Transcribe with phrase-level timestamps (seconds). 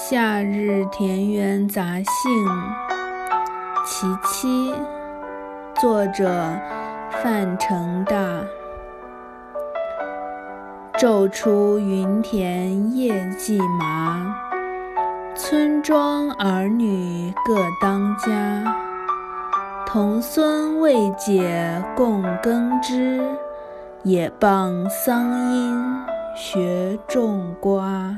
[0.00, 2.46] 夏日田园杂兴
[3.84, 4.72] 其七
[5.74, 6.56] 作者
[7.10, 8.14] 范成大。
[10.96, 14.36] 昼出耘田夜绩麻
[15.34, 18.62] 村庄儿女各当家。
[19.84, 23.20] 童孙未解供耕织
[24.04, 25.84] 也傍桑阴
[26.36, 28.16] 学种瓜。